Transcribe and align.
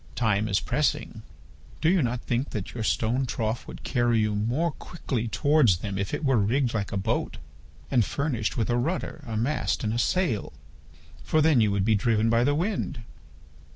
Time 0.15 0.47
is 0.47 0.59
pressing. 0.59 1.21
Do 1.79 1.87
you 1.87 2.01
not 2.01 2.21
think 2.21 2.49
that 2.49 2.73
your 2.73 2.81
stone 2.83 3.27
trough 3.27 3.67
would 3.67 3.83
carry 3.83 4.17
you 4.17 4.33
more 4.33 4.71
quickly 4.71 5.27
towards 5.27 5.77
them 5.77 5.99
if 5.99 6.11
it 6.11 6.25
were 6.25 6.39
rigged 6.39 6.73
like 6.73 6.91
a 6.91 6.97
boat 6.97 7.37
and 7.91 8.03
furnished 8.03 8.57
with 8.57 8.71
a 8.71 8.77
rudder, 8.77 9.23
a 9.27 9.37
mast, 9.37 9.83
and 9.83 9.93
a 9.93 9.99
sail, 9.99 10.53
for 11.23 11.39
then 11.39 11.61
you 11.61 11.69
would 11.69 11.85
be 11.85 11.93
driven 11.93 12.31
by 12.31 12.43
the 12.43 12.55
wind? 12.55 13.03